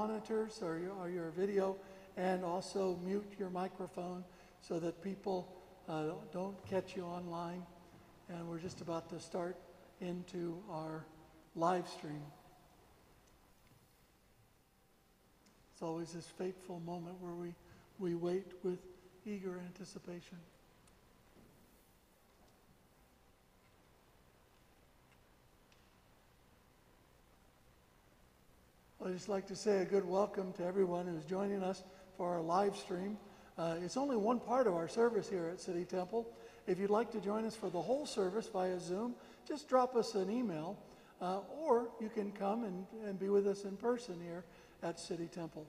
[0.00, 1.76] monitors or your, or your video
[2.16, 4.24] and also mute your microphone
[4.62, 5.46] so that people
[5.88, 7.62] uh, don't catch you online.
[8.30, 9.56] And we're just about to start
[10.00, 11.04] into our
[11.54, 12.22] live stream.
[15.74, 17.54] It's always this fateful moment where we,
[17.98, 18.78] we wait with
[19.26, 20.38] eager anticipation.
[29.02, 31.84] I'd just like to say a good welcome to everyone who's joining us
[32.18, 33.16] for our live stream.
[33.56, 36.28] Uh, it's only one part of our service here at City Temple.
[36.66, 39.14] If you'd like to join us for the whole service via Zoom,
[39.48, 40.78] just drop us an email,
[41.22, 44.44] uh, or you can come and, and be with us in person here
[44.82, 45.66] at City Temple.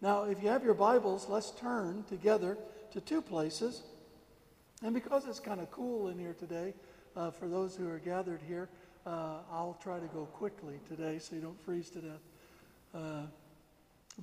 [0.00, 2.58] Now, if you have your Bibles, let's turn together
[2.90, 3.84] to two places.
[4.82, 6.74] And because it's kind of cool in here today,
[7.16, 8.68] uh, for those who are gathered here,
[9.06, 12.18] uh, I'll try to go quickly today so you don't freeze to death.
[12.96, 13.26] Uh,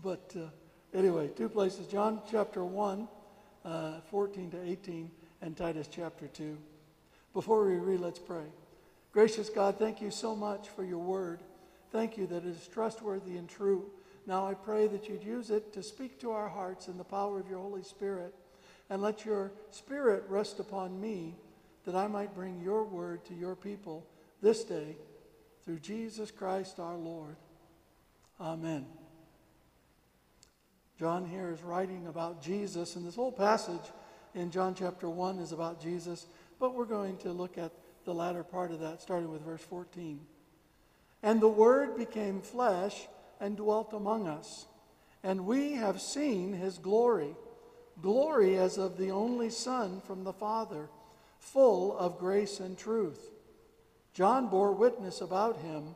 [0.01, 3.07] but uh, anyway, two places John chapter 1,
[3.65, 5.11] uh, 14 to 18,
[5.41, 6.57] and Titus chapter 2.
[7.33, 8.45] Before we read, let's pray.
[9.11, 11.41] Gracious God, thank you so much for your word.
[11.91, 13.85] Thank you that it is trustworthy and true.
[14.25, 17.39] Now I pray that you'd use it to speak to our hearts in the power
[17.39, 18.33] of your Holy Spirit.
[18.89, 21.35] And let your Spirit rest upon me
[21.85, 24.07] that I might bring your word to your people
[24.41, 24.95] this day
[25.63, 27.35] through Jesus Christ our Lord.
[28.43, 28.85] Amen.
[30.99, 33.93] John here is writing about Jesus, and this whole passage
[34.35, 36.27] in John chapter 1 is about Jesus,
[36.59, 37.71] but we're going to look at
[38.03, 40.19] the latter part of that, starting with verse 14.
[41.23, 43.07] And the Word became flesh
[43.39, 44.65] and dwelt among us,
[45.23, 47.37] and we have seen his glory,
[48.01, 50.89] glory as of the only Son from the Father,
[51.39, 53.31] full of grace and truth.
[54.13, 55.95] John bore witness about him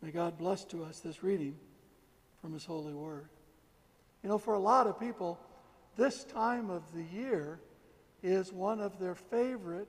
[0.00, 1.56] May God bless to us this reading
[2.40, 3.28] from His holy word.
[4.22, 5.40] You know, for a lot of people,
[5.96, 7.60] this time of the year
[8.22, 9.88] is one of their favorite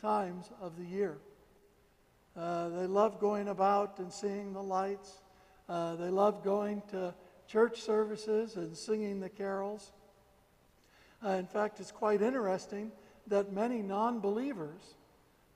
[0.00, 1.18] times of the year.
[2.34, 5.20] Uh, they love going about and seeing the lights.
[5.68, 7.14] Uh, they love going to
[7.46, 9.92] church services and singing the carols.
[11.24, 12.90] Uh, in fact, it's quite interesting
[13.26, 14.94] that many non believers,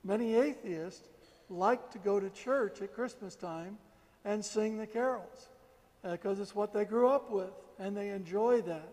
[0.03, 1.07] many atheists,
[1.49, 3.77] like to go to church at Christmas time
[4.25, 5.49] and sing the carols
[6.03, 8.89] because uh, it's what they grew up with and they enjoy that.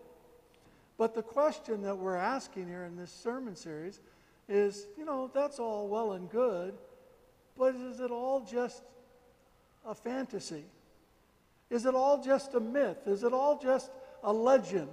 [0.97, 3.99] But the question that we're asking here in this sermon series
[4.47, 6.75] is you know, that's all well and good,
[7.57, 8.83] but is it all just
[9.85, 10.63] a fantasy?
[11.69, 13.07] Is it all just a myth?
[13.07, 13.91] Is it all just
[14.23, 14.89] a legend?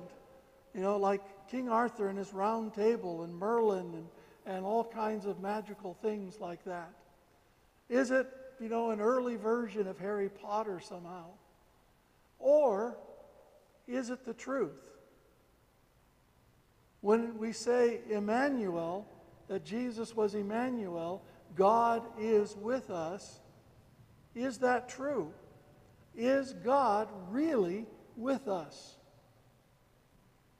[0.74, 1.20] You know, like
[1.50, 4.06] King Arthur and his round table and Merlin and,
[4.46, 6.92] and all kinds of magical things like that.
[7.88, 8.28] Is it
[8.60, 11.24] you know, an early version of Harry Potter somehow?
[12.38, 12.98] Or
[13.88, 14.80] is it the truth?
[17.00, 19.08] When we say Emmanuel,
[19.48, 21.22] that Jesus was Emmanuel,
[21.56, 23.40] God is with us,
[24.34, 25.32] is that true?
[26.14, 28.96] Is God really with us?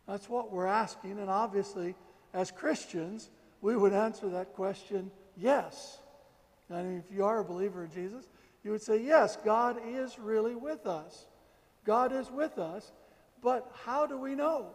[0.08, 1.94] That's what we're asking, and obviously,
[2.34, 3.30] as Christians,
[3.60, 5.99] we would answer that question yes.
[6.70, 8.28] And if you are a believer in Jesus,
[8.62, 11.26] you would say, yes, God is really with us.
[11.84, 12.92] God is with us,
[13.42, 14.66] but how do we know?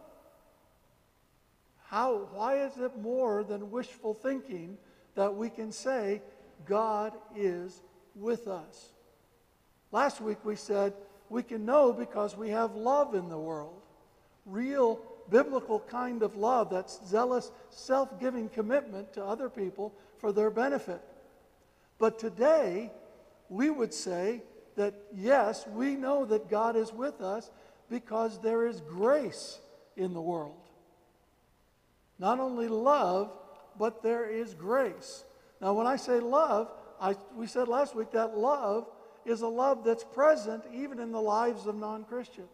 [1.88, 4.76] How, why is it more than wishful thinking
[5.14, 6.20] that we can say
[6.66, 7.80] God is
[8.16, 8.90] with us?
[9.92, 10.94] Last week we said
[11.30, 13.80] we can know because we have love in the world.
[14.44, 15.00] Real
[15.30, 21.00] biblical kind of love, that's zealous, self giving commitment to other people for their benefit.
[21.98, 22.90] But today,
[23.48, 24.42] we would say
[24.76, 27.50] that yes, we know that God is with us
[27.88, 29.58] because there is grace
[29.96, 30.54] in the world.
[32.18, 33.32] Not only love,
[33.78, 35.24] but there is grace.
[35.60, 36.70] Now, when I say love,
[37.00, 38.86] I, we said last week that love
[39.24, 42.48] is a love that's present even in the lives of non Christians.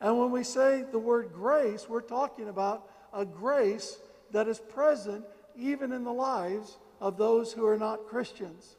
[0.00, 3.98] And when we say the word grace, we're talking about a grace
[4.30, 5.24] that is present
[5.56, 8.76] even in the lives of those who are not Christians.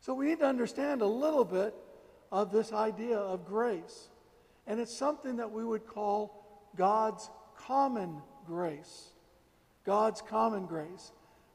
[0.00, 1.74] So we need to understand a little bit
[2.30, 4.08] of this idea of grace.
[4.66, 9.10] And it's something that we would call God's common grace.
[9.84, 11.12] God's common grace.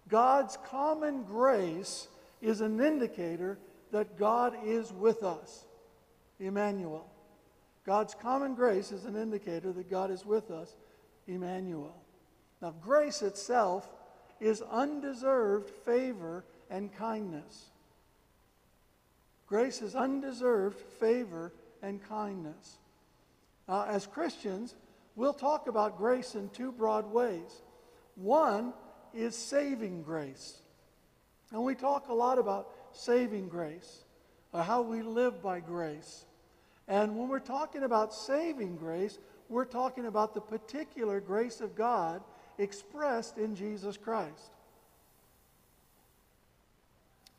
[0.08, 2.08] God's common grace
[2.42, 3.60] is an indicator
[3.92, 5.66] that God is with us.
[6.40, 7.08] Emmanuel.
[7.86, 10.76] God's common grace is an indicator that God is with us.
[11.28, 11.96] Emmanuel.
[12.62, 13.90] Now, grace itself
[14.40, 17.72] is undeserved favor and kindness.
[19.48, 21.52] Grace is undeserved favor
[21.82, 22.78] and kindness.
[23.68, 24.76] Uh, as Christians,
[25.16, 27.62] we'll talk about grace in two broad ways.
[28.16, 28.74] One
[29.14, 30.62] is saving grace.
[31.52, 34.04] And we talk a lot about saving grace,
[34.54, 36.26] or how we live by grace.
[36.88, 42.22] And when we're talking about saving grace, we're talking about the particular grace of God
[42.60, 44.52] expressed in Jesus Christ.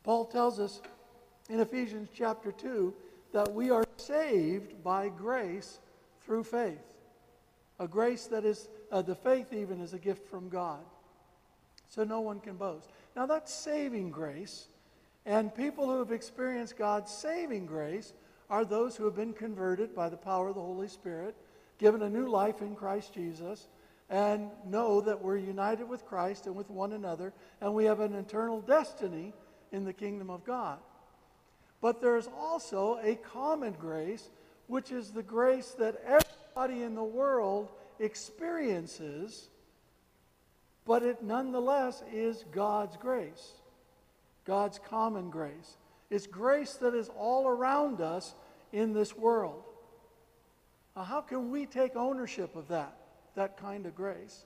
[0.03, 0.81] Paul tells us
[1.49, 2.93] in Ephesians chapter 2
[3.33, 5.79] that we are saved by grace
[6.21, 6.95] through faith.
[7.79, 10.79] A grace that is, uh, the faith even is a gift from God.
[11.89, 12.89] So no one can boast.
[13.15, 14.67] Now that's saving grace.
[15.25, 18.13] And people who have experienced God's saving grace
[18.49, 21.35] are those who have been converted by the power of the Holy Spirit,
[21.77, 23.67] given a new life in Christ Jesus,
[24.11, 28.13] and know that we're united with Christ and with one another, and we have an
[28.13, 29.33] eternal destiny
[29.71, 30.79] in the kingdom of God.
[31.79, 34.29] But there's also a common grace,
[34.67, 37.69] which is the grace that everybody in the world
[37.99, 39.47] experiences,
[40.85, 43.53] but it nonetheless is God's grace,
[44.45, 45.77] God's common grace.
[46.09, 48.35] It's grace that is all around us
[48.73, 49.63] in this world.
[50.97, 52.97] Now, how can we take ownership of that,
[53.35, 54.45] that kind of grace?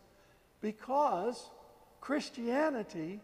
[0.62, 1.50] Because
[2.02, 3.20] Christianity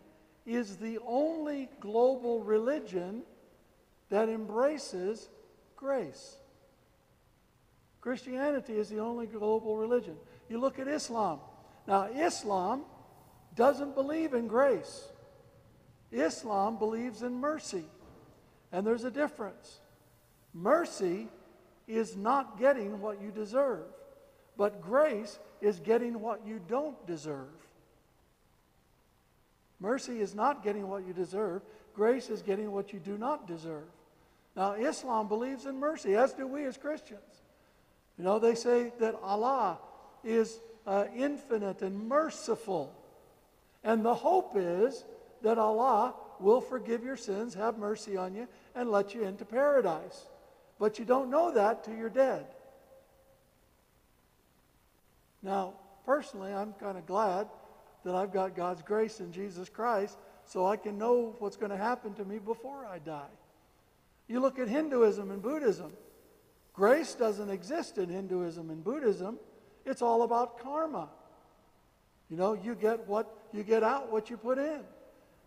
[0.45, 3.23] is the only global religion
[4.09, 5.29] that embraces
[5.75, 6.37] grace.
[8.01, 10.15] Christianity is the only global religion.
[10.49, 11.39] You look at Islam.
[11.87, 12.83] Now, Islam
[13.55, 15.07] doesn't believe in grace.
[16.11, 17.85] Islam believes in mercy.
[18.71, 19.79] And there's a difference.
[20.53, 21.27] Mercy
[21.87, 23.85] is not getting what you deserve,
[24.57, 27.47] but grace is getting what you don't deserve.
[29.79, 31.61] Mercy is not getting what you deserve.
[31.93, 33.87] Grace is getting what you do not deserve.
[34.55, 37.41] Now, Islam believes in mercy, as do we as Christians.
[38.17, 39.79] You know, they say that Allah
[40.23, 42.93] is uh, infinite and merciful.
[43.83, 45.05] And the hope is
[45.41, 50.27] that Allah will forgive your sins, have mercy on you, and let you into paradise.
[50.79, 52.45] But you don't know that till you're dead.
[55.41, 55.73] Now,
[56.05, 57.47] personally, I'm kind of glad
[58.03, 61.77] that I've got God's grace in Jesus Christ so I can know what's going to
[61.77, 63.29] happen to me before I die.
[64.27, 65.91] You look at Hinduism and Buddhism.
[66.73, 69.37] Grace doesn't exist in Hinduism and Buddhism.
[69.85, 71.09] It's all about karma.
[72.29, 74.81] You know, you get what you get out what you put in.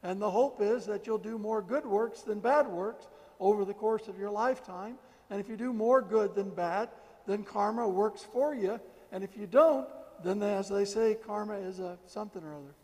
[0.02, 3.06] And the hope is that you'll do more good works than bad works
[3.40, 4.96] over the course of your lifetime.
[5.30, 6.90] And if you do more good than bad,
[7.26, 8.78] then karma works for you.
[9.14, 9.86] And if you don't,
[10.24, 12.74] then as they say, karma is a something or other.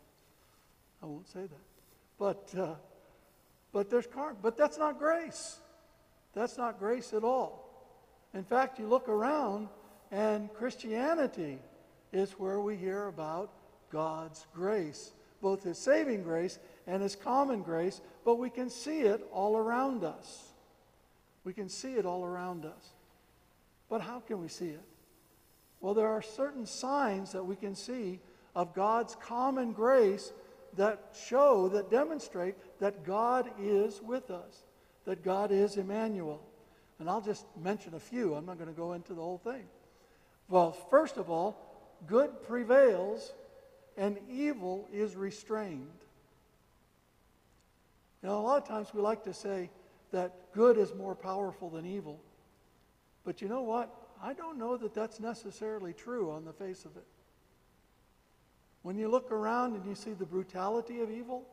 [1.03, 1.65] I won't say that.
[2.17, 2.75] But, uh,
[3.73, 4.37] but there's karma.
[4.41, 5.59] But that's not grace.
[6.33, 7.67] That's not grace at all.
[8.33, 9.67] In fact, you look around,
[10.09, 11.59] and Christianity
[12.13, 13.51] is where we hear about
[13.91, 15.11] God's grace,
[15.41, 20.05] both His saving grace and His common grace, but we can see it all around
[20.05, 20.53] us.
[21.43, 22.93] We can see it all around us.
[23.89, 24.85] But how can we see it?
[25.81, 28.19] Well, there are certain signs that we can see
[28.55, 30.31] of God's common grace
[30.77, 34.63] that show, that demonstrate that God is with us,
[35.05, 36.41] that God is Emmanuel.
[36.99, 38.35] And I'll just mention a few.
[38.35, 39.63] I'm not going to go into the whole thing.
[40.47, 41.57] Well, first of all,
[42.07, 43.33] good prevails
[43.97, 45.87] and evil is restrained.
[48.21, 49.69] You know, a lot of times we like to say
[50.11, 52.19] that good is more powerful than evil.
[53.23, 53.93] But you know what?
[54.21, 57.05] I don't know that that's necessarily true on the face of it.
[58.83, 61.43] When you look around and you see the brutality of evil,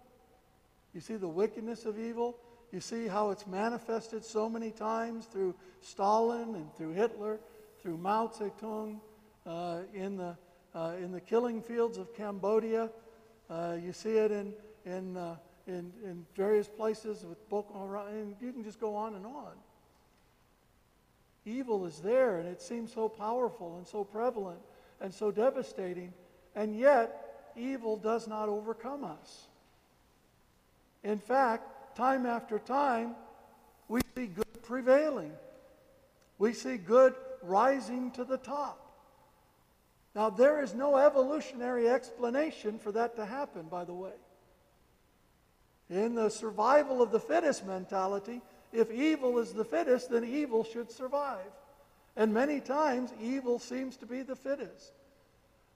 [0.94, 2.36] you see the wickedness of evil,
[2.72, 7.38] you see how it's manifested so many times through Stalin and through Hitler,
[7.80, 9.00] through Mao Zedong,
[9.46, 10.36] uh, in, the,
[10.74, 12.90] uh, in the killing fields of Cambodia.
[13.48, 14.52] Uh, you see it in,
[14.84, 18.08] in, uh, in, in various places with Boko Haram.
[18.08, 19.52] And you can just go on and on.
[21.48, 24.58] Evil is there, and it seems so powerful and so prevalent
[25.00, 26.12] and so devastating,
[26.54, 29.46] and yet evil does not overcome us.
[31.02, 33.14] In fact, time after time,
[33.88, 35.32] we see good prevailing.
[36.36, 38.84] We see good rising to the top.
[40.14, 44.12] Now, there is no evolutionary explanation for that to happen, by the way.
[45.88, 50.90] In the survival of the fittest mentality, if evil is the fittest, then evil should
[50.90, 51.50] survive.
[52.16, 54.92] And many times, evil seems to be the fittest.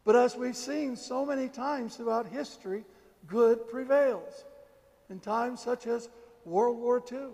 [0.04, 2.84] But as we've seen so many times throughout history,
[3.26, 4.44] good prevails.
[5.08, 6.08] In times such as
[6.44, 7.28] World War II,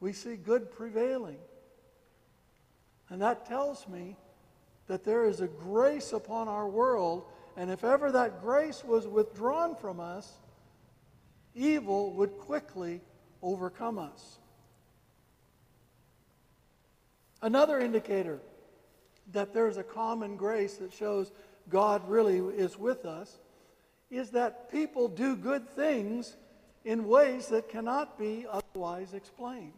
[0.00, 1.38] we see good prevailing.
[3.10, 4.16] And that tells me
[4.86, 7.24] that there is a grace upon our world,
[7.56, 10.40] and if ever that grace was withdrawn from us,
[11.54, 13.00] evil would quickly
[13.42, 14.38] overcome us.
[17.44, 18.40] Another indicator
[19.32, 21.30] that there's a common grace that shows
[21.68, 23.38] God really is with us
[24.10, 26.38] is that people do good things
[26.86, 29.74] in ways that cannot be otherwise explained.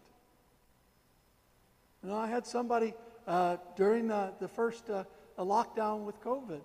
[2.05, 2.95] You know, I had somebody
[3.27, 5.03] uh, during the, the first uh,
[5.37, 6.61] lockdown with COVID.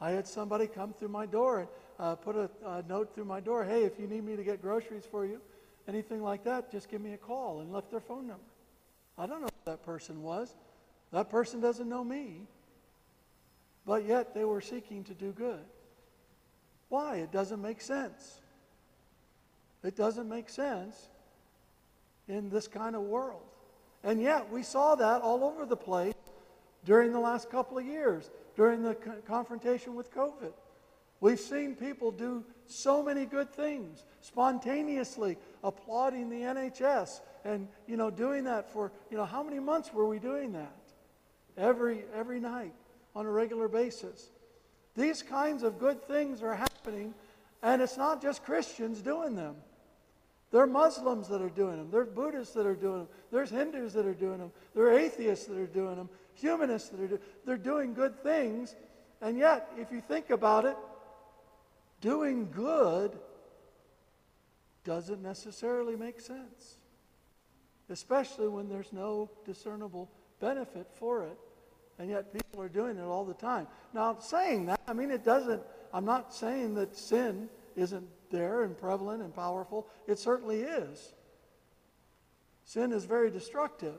[0.00, 3.40] I had somebody come through my door and uh, put a, a, note through my
[3.40, 5.42] door hey, if you need me to get groceries for you,
[5.86, 8.53] anything like that, just give me a call and left their phone number.
[9.16, 10.54] I don't know who that person was.
[11.12, 12.42] That person doesn't know me.
[13.86, 15.64] But yet they were seeking to do good.
[16.88, 17.16] Why?
[17.16, 18.40] It doesn't make sense.
[19.82, 21.08] It doesn't make sense
[22.28, 23.42] in this kind of world.
[24.02, 26.14] And yet we saw that all over the place
[26.84, 30.52] during the last couple of years, during the co- confrontation with COVID.
[31.20, 38.10] We've seen people do so many good things, spontaneously applauding the NHS and, you know,
[38.10, 40.74] doing that for, you know, how many months were we doing that?
[41.56, 42.72] Every, every night
[43.14, 44.30] on a regular basis.
[44.96, 47.14] These kinds of good things are happening,
[47.62, 49.56] and it's not just Christians doing them.
[50.50, 51.90] There are Muslims that are doing them.
[51.90, 53.08] There are Buddhists that are doing them.
[53.32, 54.52] There's Hindus that are doing them.
[54.74, 56.08] There are atheists that are doing them.
[56.34, 58.76] Humanists that are doing They're doing good things.
[59.20, 60.76] And yet, if you think about it,
[62.04, 63.18] doing good
[64.84, 66.76] doesn't necessarily make sense,
[67.88, 71.38] especially when there's no discernible benefit for it.
[71.98, 73.66] And yet people are doing it all the time.
[73.94, 75.62] Now, saying that, I mean, it doesn't,
[75.94, 79.86] I'm not saying that sin isn't there and prevalent and powerful.
[80.06, 81.14] It certainly is.
[82.64, 83.96] Sin is very destructive.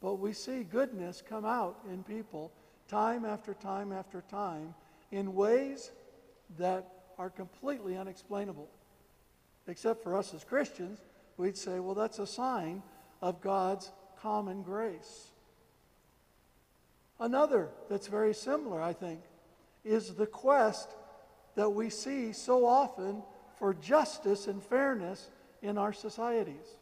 [0.00, 2.50] But we see goodness come out in people
[2.88, 4.74] time after time after time
[5.12, 5.92] in ways
[6.58, 6.86] that
[7.18, 8.68] are completely unexplainable.
[9.66, 11.00] Except for us as Christians,
[11.36, 12.82] we'd say, well, that's a sign
[13.20, 15.28] of God's common grace.
[17.18, 19.20] Another that's very similar, I think,
[19.84, 20.88] is the quest
[21.54, 23.22] that we see so often
[23.58, 25.30] for justice and fairness
[25.62, 26.76] in our societies.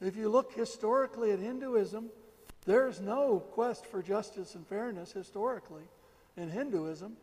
[0.00, 2.10] If you look historically at Hinduism,
[2.66, 5.84] there's no quest for justice and fairness historically
[6.36, 7.16] in Hinduism.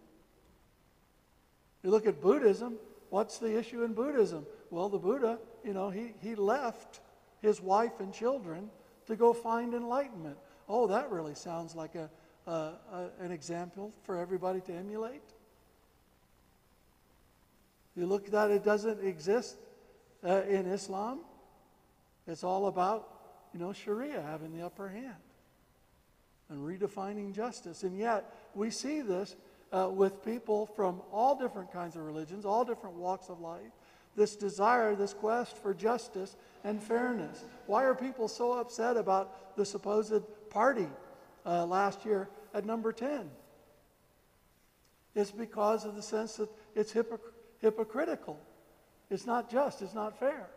[1.84, 2.78] You look at Buddhism,
[3.10, 4.46] what's the issue in Buddhism?
[4.72, 7.02] Well, the Buddha, you know, he, he left
[7.42, 8.70] his wife and children
[9.08, 10.38] to go find enlightenment.
[10.70, 12.10] Oh, that really sounds like a,
[12.48, 15.22] uh, uh, an example for everybody to emulate.
[17.98, 19.58] You look at that, it doesn't exist
[20.26, 21.20] uh, in Islam.
[22.28, 23.10] It's all about,
[23.54, 25.22] you know, Sharia having the upper hand
[26.50, 27.84] and redefining justice.
[27.84, 29.36] And yet, we see this
[29.72, 33.72] uh, with people from all different kinds of religions, all different walks of life,
[34.16, 37.44] this desire, this quest for justice and fairness.
[37.66, 40.88] Why are people so upset about the supposed party
[41.46, 43.30] uh, last year at number 10?
[45.16, 47.20] It's because of the sense that it's hypocr-
[47.60, 48.40] hypocritical.
[49.10, 50.48] It's not just, it's not fair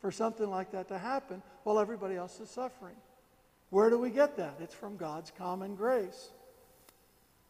[0.00, 2.96] for something like that to happen while everybody else is suffering.
[3.74, 4.58] Where do we get that?
[4.60, 6.30] It's from God's common grace.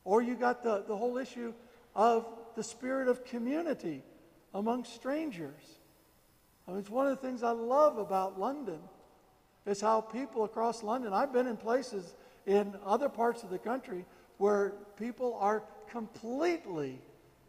[0.04, 1.52] Or you got the, the whole issue
[1.94, 2.26] of
[2.56, 4.02] the spirit of community
[4.54, 5.62] among strangers.
[6.66, 8.78] I mean, it's one of the things I love about London
[9.66, 12.14] is how people across London, I've been in places
[12.46, 14.06] in other parts of the country
[14.38, 17.02] where people are completely,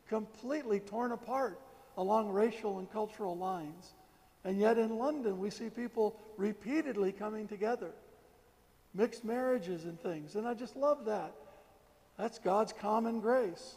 [0.09, 1.61] completely torn apart
[1.95, 3.93] along racial and cultural lines.
[4.43, 7.91] And yet in London, we see people repeatedly coming together,
[8.95, 10.35] mixed marriages and things.
[10.35, 11.33] And I just love that.
[12.17, 13.75] That's God's common grace.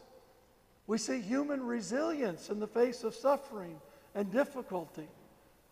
[0.87, 3.81] We see human resilience in the face of suffering
[4.15, 5.09] and difficulty.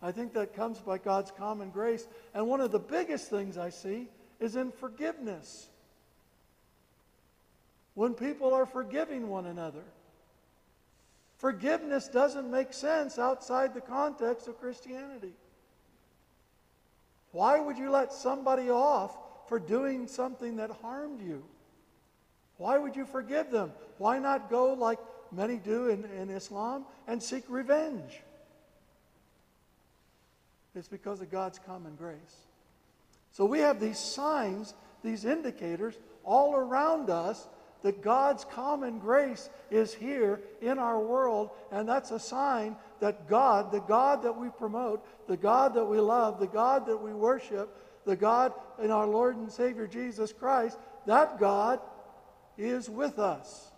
[0.01, 2.07] I think that comes by God's common grace.
[2.33, 5.69] And one of the biggest things I see is in forgiveness.
[7.95, 9.83] When people are forgiving one another.
[11.37, 15.33] Forgiveness doesn't make sense outside the context of Christianity.
[17.31, 19.15] Why would you let somebody off
[19.47, 21.43] for doing something that harmed you?
[22.57, 23.71] Why would you forgive them?
[23.97, 24.99] Why not go like
[25.31, 28.21] many do in, in Islam and seek revenge?
[30.75, 32.45] It's because of God's common grace.
[33.31, 34.73] So we have these signs,
[35.03, 37.47] these indicators all around us
[37.83, 43.71] that God's common grace is here in our world, and that's a sign that God,
[43.71, 47.69] the God that we promote, the God that we love, the God that we worship,
[48.07, 51.79] the God and our Lord and Savior Jesus Christ, that God
[52.57, 53.71] is with us.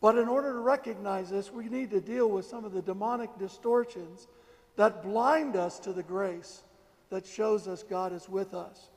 [0.00, 3.30] But in order to recognize this, we need to deal with some of the demonic
[3.38, 4.28] distortions
[4.76, 6.62] that blind us to the grace
[7.10, 8.90] that shows us God is with us.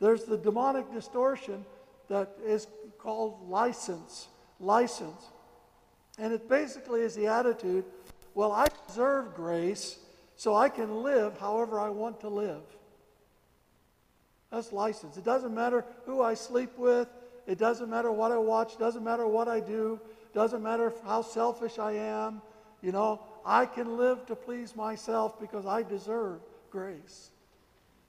[0.00, 1.64] There's the demonic distortion
[2.08, 2.66] that is
[2.98, 4.28] called license.
[4.58, 5.22] License.
[6.18, 7.84] And it basically is the attitude
[8.34, 9.98] well, I deserve grace,
[10.40, 12.62] so I can live however I want to live.
[14.50, 15.18] That's license.
[15.18, 17.08] It doesn't matter who I sleep with,
[17.46, 20.00] it doesn't matter what I watch, doesn't matter what I do,
[20.32, 22.40] doesn't matter how selfish I am.
[22.80, 27.32] You know, I can live to please myself because I deserve grace.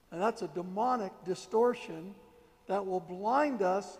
[0.09, 2.15] And that's a demonic distortion
[2.67, 3.97] that will blind us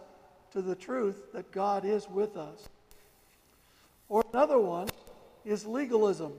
[0.52, 2.70] to the truth that God is with us.
[4.08, 4.88] Or another one
[5.44, 6.32] is legalism.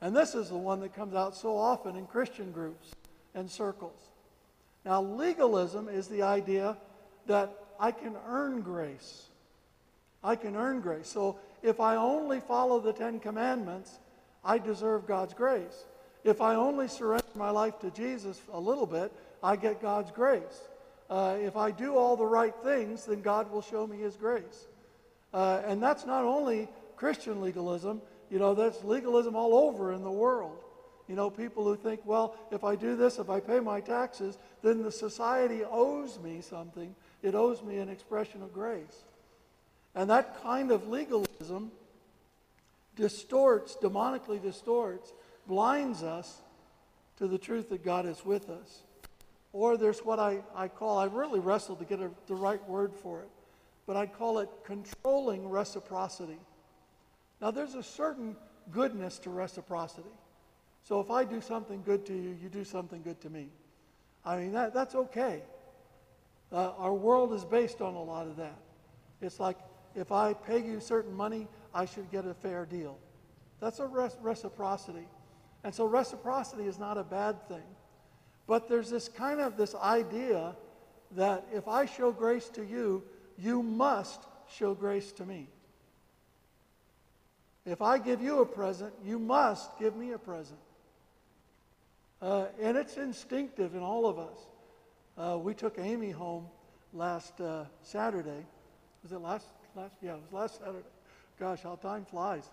[0.00, 2.92] And this is the one that comes out so often in Christian groups
[3.34, 3.98] and circles.
[4.84, 6.76] Now, legalism is the idea
[7.26, 9.26] that I can earn grace.
[10.22, 11.08] I can earn grace.
[11.08, 13.98] So if I only follow the Ten Commandments,
[14.44, 15.84] I deserve God's grace.
[16.24, 19.12] If I only surrender my life to Jesus a little bit,
[19.42, 20.68] I get God's grace.
[21.08, 24.66] Uh, if I do all the right things, then God will show me His grace.
[25.32, 28.00] Uh, and that's not only Christian legalism,
[28.30, 30.58] you know, that's legalism all over in the world.
[31.08, 34.38] You know, people who think, well, if I do this, if I pay my taxes,
[34.62, 36.94] then the society owes me something.
[37.22, 39.04] It owes me an expression of grace.
[39.94, 41.70] And that kind of legalism
[42.96, 45.12] distorts, demonically distorts
[45.46, 46.42] blinds us
[47.18, 48.82] to the truth that God is with us.
[49.52, 52.92] Or there's what I, I call, I really wrestled to get a, the right word
[52.94, 53.28] for it,
[53.86, 56.38] but I call it controlling reciprocity.
[57.40, 58.36] Now, there's a certain
[58.70, 60.08] goodness to reciprocity.
[60.84, 63.48] So if I do something good to you, you do something good to me.
[64.24, 65.42] I mean, that, that's okay.
[66.52, 68.58] Uh, our world is based on a lot of that.
[69.20, 69.58] It's like
[69.94, 72.98] if I pay you certain money, I should get a fair deal.
[73.60, 75.06] That's a res- reciprocity.
[75.64, 77.64] And so reciprocity is not a bad thing.
[78.46, 80.54] But there's this kind of this idea
[81.12, 83.02] that if I show grace to you,
[83.38, 85.48] you must show grace to me.
[87.66, 90.60] If I give you a present, you must give me a present.
[92.22, 94.38] Uh, and it's instinctive in all of us.
[95.18, 96.46] Uh, we took Amy home
[96.92, 98.46] last uh, Saturday.
[99.02, 99.46] Was it last?
[99.74, 99.96] Last?
[100.00, 100.86] Yeah, it was last Saturday.
[101.38, 102.48] Gosh, how time flies.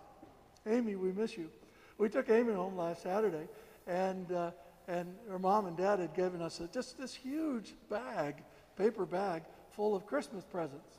[0.65, 1.49] Amy, we miss you.
[1.97, 3.47] We took Amy home last Saturday,
[3.87, 4.51] and, uh,
[4.87, 8.43] and her mom and dad had given us a, just this huge bag,
[8.77, 10.97] paper bag, full of Christmas presents,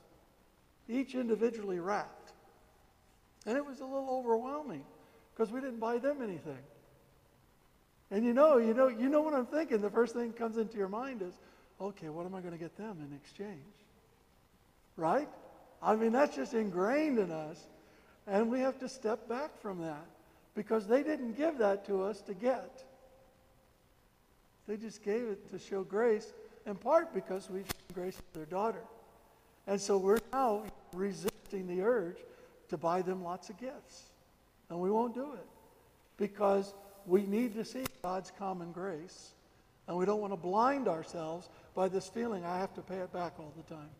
[0.88, 2.23] each individually wrapped.
[3.46, 4.84] And it was a little overwhelming
[5.34, 6.58] because we didn't buy them anything.
[8.10, 9.80] And you know, you know, you know what I'm thinking.
[9.80, 11.34] The first thing that comes into your mind is,
[11.80, 13.58] okay, what am I going to get them in exchange?
[14.96, 15.28] Right?
[15.82, 17.66] I mean, that's just ingrained in us.
[18.26, 20.06] And we have to step back from that
[20.54, 22.84] because they didn't give that to us to get.
[24.66, 26.32] They just gave it to show grace,
[26.64, 28.82] in part because we've shown grace to their daughter.
[29.66, 30.62] And so we're now
[30.94, 32.16] resisting the urge
[32.68, 34.10] to buy them lots of gifts.
[34.70, 35.46] And we won't do it
[36.16, 36.74] because
[37.06, 39.32] we need to see God's common grace.
[39.86, 43.12] And we don't want to blind ourselves by this feeling I have to pay it
[43.12, 43.90] back all the time.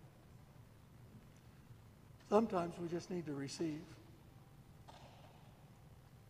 [2.31, 3.83] Sometimes we just need to receive.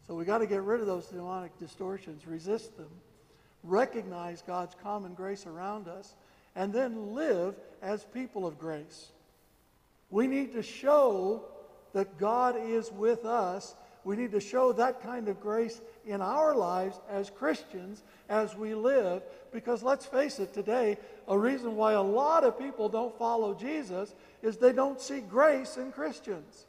[0.07, 2.91] So we got to get rid of those demonic distortions, resist them,
[3.63, 6.15] recognize God's common grace around us,
[6.57, 9.13] and then live as people of grace.
[10.11, 11.45] We need to show
[11.95, 13.75] that God is with us.
[14.05, 18.75] We need to show that kind of grace in our lives as Christians as we
[18.75, 19.23] live.
[19.51, 24.15] Because let's face it, today, a reason why a lot of people don't follow Jesus
[24.43, 26.67] is they don't see grace in Christians.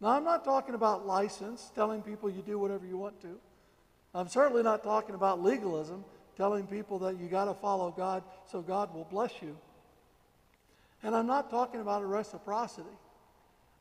[0.00, 3.40] Now, I'm not talking about license, telling people you do whatever you want to.
[4.14, 6.04] I'm certainly not talking about legalism,
[6.36, 9.56] telling people that you got to follow God so God will bless you.
[11.02, 12.86] And I'm not talking about a reciprocity.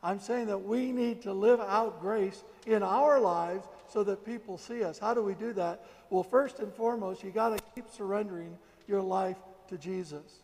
[0.05, 4.55] I'm saying that we need to live out grace in our lives so that people
[4.55, 4.99] see us.
[4.99, 5.83] How do we do that?
[6.11, 8.55] Well, first and foremost, you got to keep surrendering
[8.87, 9.37] your life
[9.69, 10.41] to Jesus.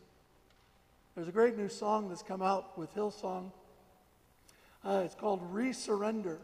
[1.14, 3.52] There's a great new song that's come out with Hillsong.
[4.84, 6.40] Uh, it's called Resurrender.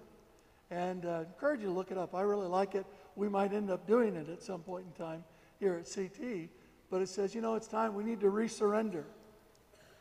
[0.69, 2.13] And uh, I encourage you to look it up.
[2.13, 2.85] I really like it.
[3.15, 5.23] We might end up doing it at some point in time
[5.59, 6.49] here at CT.
[6.91, 9.05] But it says, you know, it's time we need to resurrender.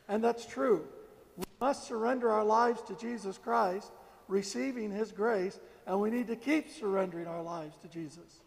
[0.07, 0.85] And that's true.
[1.61, 3.91] Must surrender our lives to Jesus Christ,
[4.29, 8.41] receiving His grace, and we need to keep surrendering our lives to Jesus.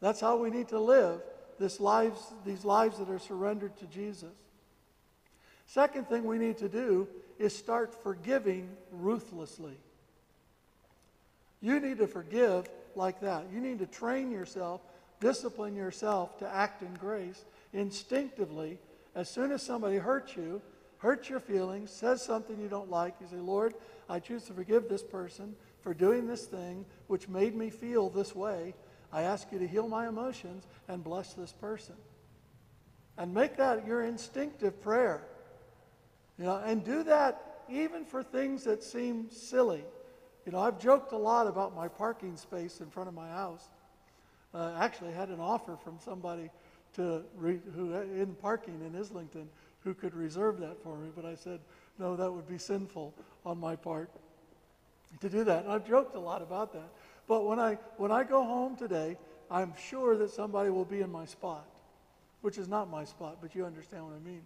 [0.00, 1.20] That's how we need to live
[1.58, 4.32] this lives, these lives that are surrendered to Jesus.
[5.66, 9.76] Second thing we need to do is start forgiving ruthlessly.
[11.60, 13.44] You need to forgive like that.
[13.52, 14.80] You need to train yourself,
[15.20, 18.78] discipline yourself to act in grace instinctively.
[19.14, 20.60] As soon as somebody hurts you,
[21.02, 23.74] hurts your feelings, says something you don't like, you say, Lord,
[24.08, 28.36] I choose to forgive this person for doing this thing which made me feel this
[28.36, 28.72] way.
[29.12, 31.96] I ask you to heal my emotions and bless this person.
[33.18, 35.26] And make that your instinctive prayer.
[36.38, 39.84] You know, and do that even for things that seem silly.
[40.46, 43.64] You know, I've joked a lot about my parking space in front of my house.
[44.54, 46.48] Uh, actually, had an offer from somebody
[46.94, 49.48] to re, who in parking in Islington
[49.84, 51.60] who could reserve that for me, but I said
[51.98, 53.14] no, that would be sinful
[53.44, 54.10] on my part
[55.20, 55.64] to do that.
[55.64, 56.88] And I've joked a lot about that.
[57.28, 59.16] But when I when I go home today,
[59.50, 61.66] I'm sure that somebody will be in my spot,
[62.40, 64.42] which is not my spot, but you understand what I mean.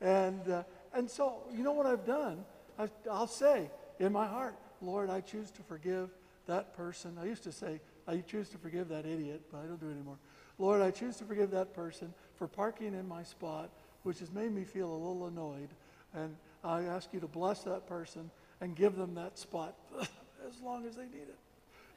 [0.00, 2.44] And uh, and so you know what I've done?
[2.78, 6.10] I, I'll say in my heart, Lord, I choose to forgive
[6.46, 7.16] that person.
[7.20, 9.92] I used to say, I choose to forgive that idiot, but I don't do it
[9.92, 10.18] anymore.
[10.58, 13.70] Lord, I choose to forgive that person for parking in my spot,
[14.04, 15.68] which has made me feel a little annoyed.
[16.14, 19.74] And I ask you to bless that person and give them that spot
[20.48, 21.38] as long as they need it.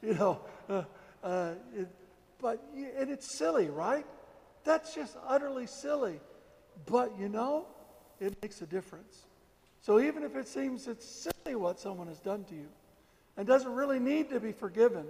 [0.02, 0.82] You know, uh,
[1.22, 1.88] uh, it,
[2.40, 4.06] but and it's silly, right?
[4.64, 6.20] That's just utterly silly.
[6.86, 7.66] But you know,
[8.20, 9.26] it makes a difference.
[9.80, 12.68] So even if it seems it's silly what someone has done to you
[13.36, 15.06] and doesn't really need to be forgiven,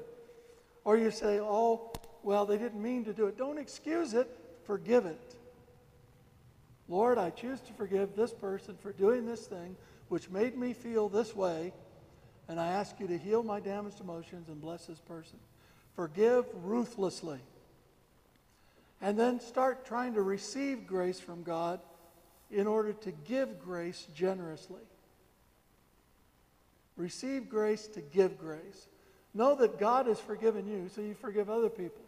[0.85, 4.29] or you say, oh, well, they didn't mean to do it, don't excuse it,
[4.65, 5.37] forgive it.
[6.88, 9.77] Lord, I choose to forgive this person for doing this thing
[10.09, 11.72] which made me feel this way,
[12.48, 15.38] and I ask you to heal my damaged emotions and bless this person.
[15.94, 17.40] Forgive ruthlessly.
[19.01, 21.81] And then start trying to receive grace from God
[22.51, 24.81] in order to give grace generously.
[26.96, 28.88] Receive grace to give grace.
[29.35, 32.03] Know that God has forgiven you, so you forgive other people.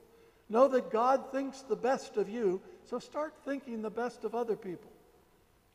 [0.48, 2.60] Know that God thinks the best of you,
[2.90, 4.90] so start thinking the best of other people.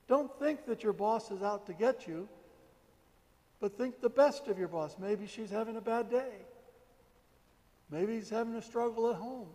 [0.09, 2.27] Don't think that your boss is out to get you,
[3.61, 4.97] but think the best of your boss.
[4.99, 6.33] Maybe she's having a bad day.
[7.89, 9.47] Maybe he's having a struggle at home.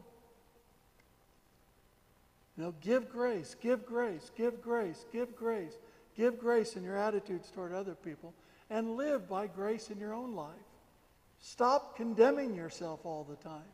[2.57, 5.77] You know, give grace, give grace, give grace, give grace.
[6.17, 8.35] Give grace in your attitudes toward other people
[8.69, 10.51] and live by grace in your own life.
[11.41, 13.69] Stop condemning yourself all the time.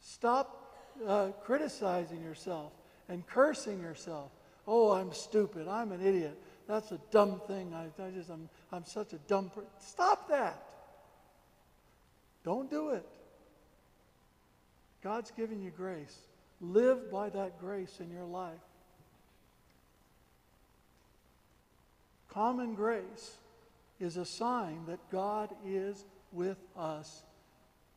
[0.00, 0.74] Stop
[1.06, 2.72] uh, criticizing yourself
[3.10, 4.30] and cursing yourself.
[4.66, 5.68] Oh, I'm stupid.
[5.68, 6.40] I'm an idiot.
[6.66, 7.74] That's a dumb thing.
[7.74, 9.68] I, I just, I'm, I'm such a dumb person.
[9.80, 10.62] Stop that.
[12.44, 13.06] Don't do it.
[15.02, 16.16] God's given you grace.
[16.60, 18.52] Live by that grace in your life.
[22.28, 23.36] Common grace
[23.98, 27.24] is a sign that God is with us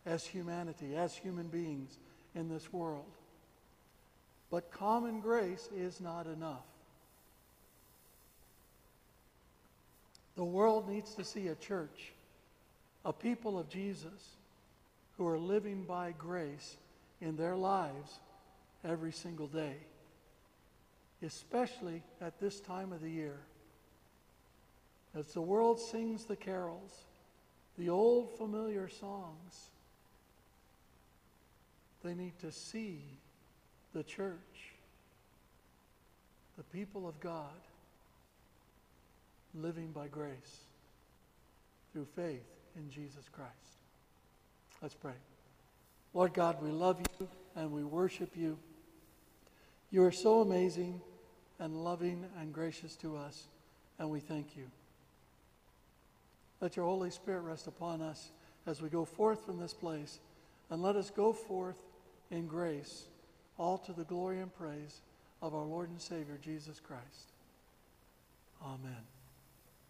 [0.06, 2.00] as humanity, as human beings
[2.34, 3.06] in this world.
[4.54, 6.68] But common grace is not enough.
[10.36, 12.14] The world needs to see a church,
[13.04, 14.36] a people of Jesus,
[15.18, 16.78] who are living by grace
[17.20, 18.20] in their lives
[18.86, 19.78] every single day,
[21.24, 23.40] especially at this time of the year.
[25.16, 27.06] As the world sings the carols,
[27.76, 29.72] the old familiar songs,
[32.04, 33.02] they need to see
[33.94, 34.74] the church,
[36.58, 37.50] the people of God,
[39.54, 40.66] living by grace
[41.92, 43.52] through faith in Jesus Christ.
[44.82, 45.14] Let's pray.
[46.14, 48.58] Lord God, we love you and we worship you.
[49.92, 51.02] You are so amazing
[51.60, 53.48] and loving and gracious to us,
[54.00, 54.66] and we thank you.
[56.62, 58.32] Let your Holy Spirit rest upon us
[58.66, 60.20] as we go forth from this place,
[60.70, 61.84] and let us go forth
[62.32, 63.06] in grace,
[63.58, 65.02] all to the glory and praise
[65.42, 67.32] of our Lord and Savior, Jesus Christ.
[68.64, 69.13] Amen.